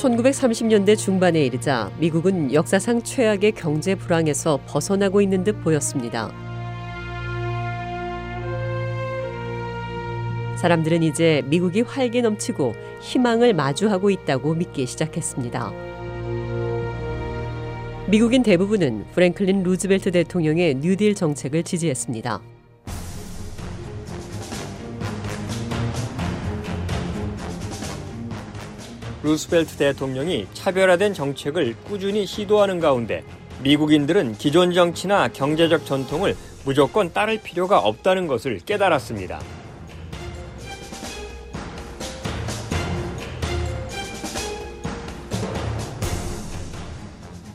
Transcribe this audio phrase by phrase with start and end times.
[0.00, 6.32] (1930년대) 중반에 이르자 미국은 역사상 최악의 경제 불황에서 벗어나고 있는 듯 보였습니다.
[10.56, 15.72] 사람들은 이제 미국이 활기 넘치고 희망을 마주하고 있다고 믿기 시작했습니다.
[18.08, 22.49] 미국인 대부분은 프랭클린 루즈벨트 대통령의 뉴딜 정책을 지지했습니다.
[29.22, 33.22] 루스벨트 대통령이 차별화된 정책을 꾸준히 시도하는 가운데
[33.62, 39.40] 미국인들은 기존 정치나 경제적 전통을 무조건 따를 필요가 없다는 것을 깨달았습니다.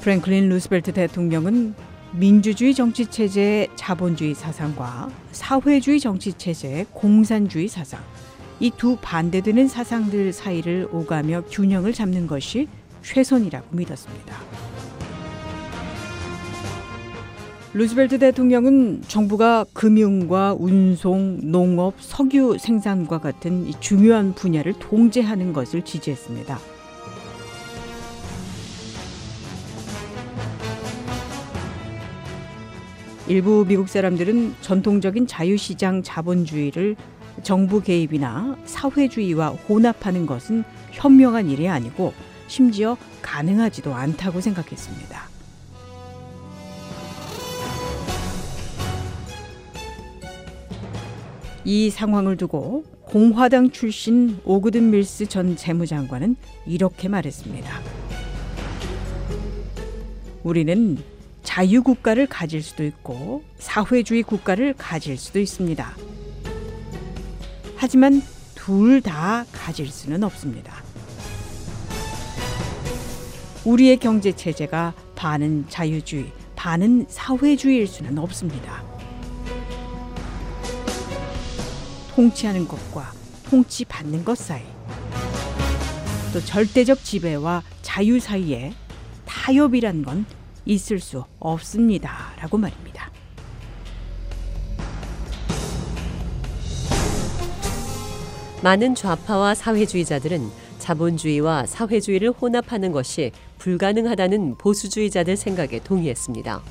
[0.02, 1.74] 프랭클린 루스벨트 대통령은
[2.12, 8.00] 민주주의 정치 체제의 자본주의 사상과 사회주의 정치 체제의 공산주의 사상,
[8.60, 12.68] 이 두 반대되는 사상들 사이를 오가며 균형을 잡는 것이
[13.04, 14.36] 최선이라고 믿었습니다.
[17.74, 26.58] 루스벨트 대통령은 정부가 금융과 운송, 농업, 석유 생산과 같은 중요한 분야를 통제하는 것을 지지했습니다.
[33.28, 36.96] 일부 미국 사람들은 전통적인 자유시장 자본주의를
[37.44, 42.14] 정부 개입이나 사회주의와 혼합하는 것은 현명한 일이 아니고
[42.48, 45.36] 심지어 가능하지도 않다고 생각했습니다.
[51.66, 56.36] 이 상황을 두고 공화당 출신 오그든 밀스 전 재무장관은
[56.68, 57.82] 이렇게 말했습니다.
[60.44, 60.98] 우리는
[61.42, 65.96] 자유국가를 가질 수도 있고 사회주의 국가를 가질 수도 있습니다.
[67.78, 68.22] 하지만
[68.54, 70.82] 둘 다 가질 수는 없습니다.
[73.64, 78.84] 우리의 경제 체제가 반은 자유주의, 반은 사회주의일 수는 없습니다.
[82.16, 83.12] 통치하는 것과
[83.50, 84.64] 통치받는 것 사이,
[86.34, 88.74] 또 절대적 지배와 자유 사이에
[89.26, 90.26] 타협이란 건
[90.66, 92.34] 있을 수 없습니다.
[92.40, 93.12] 라고 말입니다.
[98.66, 100.50] 많은 좌파와 사회주의자들은
[100.80, 106.64] 자본주의와 사회주의를 혼합하는 것이 불가능하다는 보수주의자들 생각에 동의했습니다.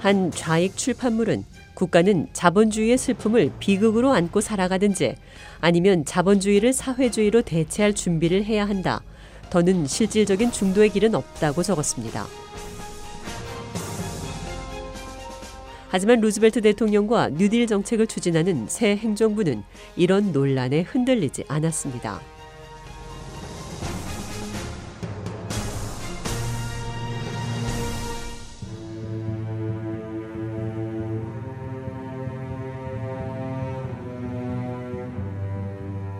[0.00, 1.44] 한 좌익 출판물은
[1.74, 5.14] 국가는 자본주의의 슬픔을 비극으로 안고 살아가든지
[5.60, 9.02] 아니면 자본주의를 사회주의로 대체할 준비를 해야 한다.
[9.50, 12.26] 더는 실질적인 중도의 길은 없다고 적었습니다.
[15.88, 19.62] 하지만 루즈벨트 대통령과 뉴딜 정책을 추진하는 새 행정부는
[19.96, 22.20] 이런 논란에 흔들리지 않았습니다.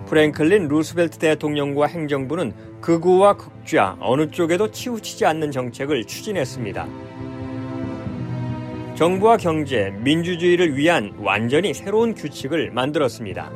[0.06, 7.05] 프랭클린 루스벨트 대통령과 행정부는 극우와 극좌 어느 쪽에도 치우치지 않는 정책을 추진했습니다.
[8.96, 13.52] 정부와 경제, 민주주의를 위한 완전히 새로운 규칙을 만들었습니다.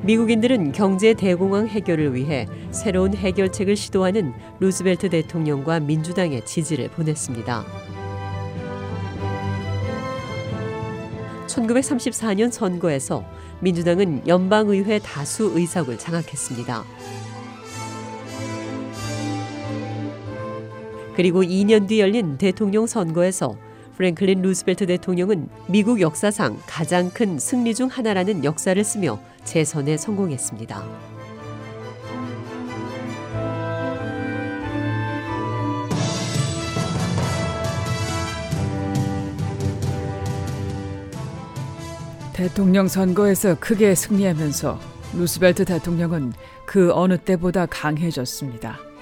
[0.00, 7.64] 미국인들은 경제 대공황 해결을 위해 새로운 해결책을 시도하는 루스벨트 대통령과 민주당의 지지를 보냈습니다.
[11.46, 13.22] 1934년 선거에서
[13.60, 16.84] 민주당은 연방의회 다수 의석을 장악했습니다.
[21.16, 23.56] 그리고 2년 뒤 열린 대통령 선거에서
[23.96, 31.14] 프랭클린 루스벨트 대통령은 미국 역사상 가장 큰 승리 중 하나라는 역사를 쓰며 재선에 성공했습니다.
[42.32, 44.80] 대통령 선거에서 크게 승리하면서
[45.16, 46.32] 루스벨트 대통령은
[46.66, 48.93] 그 어느 때보다 강해졌습니다.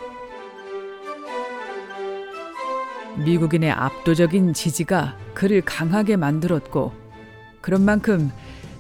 [3.19, 6.93] 미국인의 압도적인 지지가 그를 강하게 만들었고
[7.61, 8.31] 그런 만큼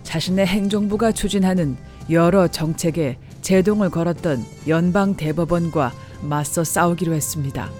[0.02, 1.76] 자신의 행정부가 추진하는
[2.10, 5.92] 여러 정책에 제동을 걸었던 연방 대법원과
[6.22, 7.70] 맞서 싸우기로 했습니다.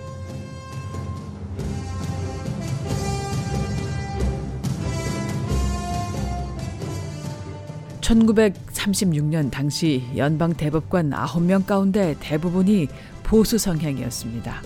[8.00, 12.88] 1936년 당시 연방 대법관 9명 가운데 대부분이
[13.22, 14.60] 보수 성향이었습니다.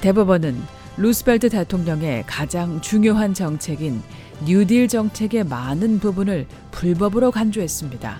[0.00, 0.60] 대법원은
[0.96, 4.02] 루스벨트 대통령의 가장 중요한 정책인
[4.44, 8.18] 뉴딜 정책의 많은 부분을 불법으로 간주했습니다.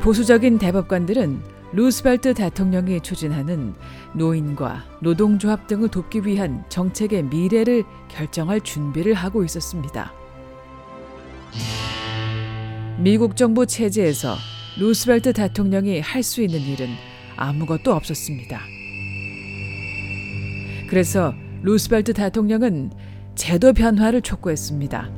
[0.00, 1.40] 보수적인 대법관들은
[1.72, 3.74] 루스벨트 대통령이 추진하는
[4.14, 10.12] 노인과 노동조합 등을 돕기 위한 정책의 미래를 결정할 준비를 하고 있었습니다.
[12.98, 14.34] 미국 정부 체제에서
[14.78, 16.88] 루스벨트 대통령이 할 수 있는 일은
[17.36, 18.60] 아무것도 없었습니다.
[20.88, 22.90] 그래서 루스벨트 대통령은
[23.34, 25.10] 제도 변화를 촉구했습니다.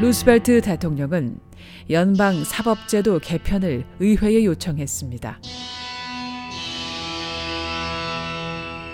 [0.00, 1.38] 루스벨트 대통령은
[1.90, 5.40] 연방 사법제도 개편을 의회에 요청했습니다.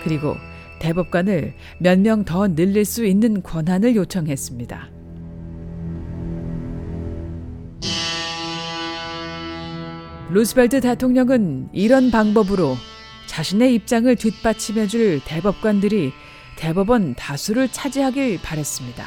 [0.03, 0.35] 그리고
[0.79, 4.94] 대법관을 몇 명 더 늘릴 수 있는 권한을 요청했습니다.
[10.35, 12.75] 루스벨트 대통령은 이런 방법으로
[13.25, 16.11] 자신의 입장을 뒷받침해줄 대법관들이
[16.57, 19.05] 대법원 다수를 차지하길 바랬습니다.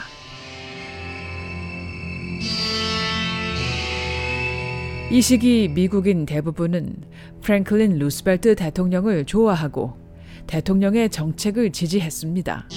[5.10, 6.96] 이 시기 미국인 대부분은
[7.42, 9.98] 프랭클린 루스벨트 대통령을 좋아하고
[10.46, 12.70] 대통령의 정책을 지지했습니다.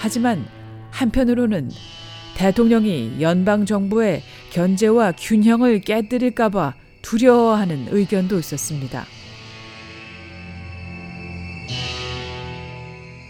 [0.00, 0.44] 하지만
[0.90, 1.70] 한편으로는
[2.34, 4.22] 대통령이 연방 정부의
[4.54, 9.04] 견제와 균형을 깨뜨릴까봐 두려워하는 의견도 있었습니다.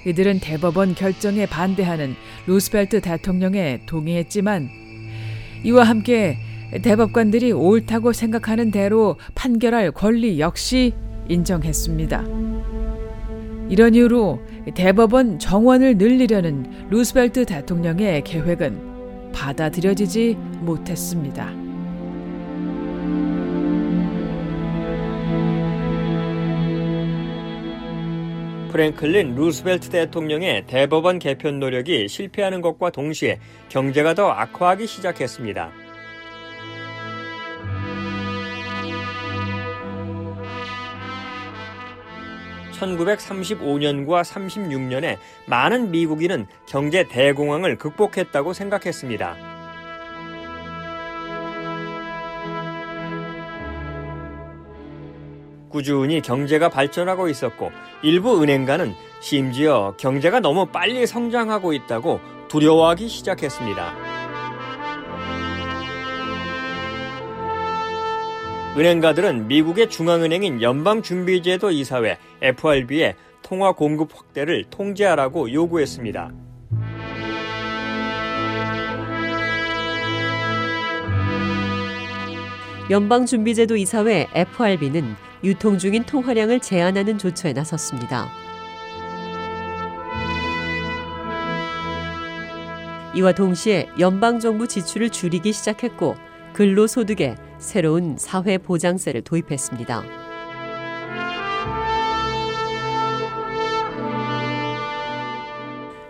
[0.05, 2.15] 이들은 대법원 결정에 반대하는
[2.47, 4.69] 루스벨트 대통령에 동의했지만
[5.65, 6.37] 이와 함께
[6.83, 10.93] 대법관들이 옳다고 생각하는 대로 판결할 권리 역시
[11.31, 12.23] 인정했습니다.
[13.71, 14.43] 이런 이유로
[14.75, 18.94] 대법원 정원을 늘리려는 루스벨트 대통령의 계획은
[19.35, 21.51] 받아들여지지 못했습니다.
[28.71, 33.39] 프랭클린 루스벨트 대통령의 대법원 개편 노력이 실패하는 것과 동시에
[33.69, 35.84] 경제가 더 악화하기 시작했습니다.
[42.87, 49.55] (1935년과 36년에) 많은 미국인은 경제 대공황을 극복했다고 생각했습니다.
[55.75, 57.73] 꾸준히 경제가 발전하고 있었고
[58.03, 64.14] 일부 은행가는 심지어 경제가 너무 빨리 성장하고 있다고 두려워하기 시작했습니다.
[68.77, 76.33] 은행가들은 미국의 중앙은행인 연방준비제도 이사회 FRB의 통화 공급 확대를 통제하라고 요구했습니다.
[82.91, 85.15] 연방준비제도 이사회 FRB는
[85.45, 88.29] 유통 중인 통화량을 제한하는 조처에 나섰습니다.
[93.15, 96.17] 이와 동시에 연방정부 지출을 줄이기 시작했고
[96.55, 100.05] 근로소득에 새로운 사회보장세를 도입했습니다.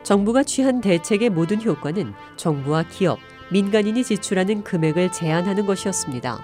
[0.02, 3.18] 정부가 취한 대책의 모든 효과는 정부와 기업,
[3.50, 6.38] 민간인이 지출하는 금액을 제한하는 것이었습니다.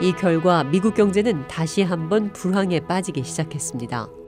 [0.00, 4.21] 이 결과 미국 경제는 다시 한번 불황에 빠지기 시작했습니다.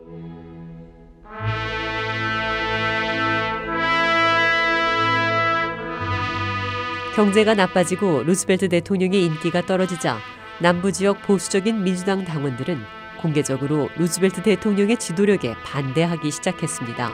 [7.14, 10.18] 경제가 나빠지고 루스벨트 대통령의 인기가 떨어지자
[10.60, 12.76] 남부 지역 보수적인 민주당 당원들은
[13.20, 17.10] 공개적으로 루스벨트 대통령의 지도력에 반대하기 시작했습니다.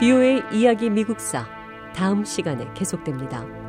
[0.00, 1.46] 비오의 이야기 미국사
[1.94, 3.63] 다음 시간에 계속됩니다.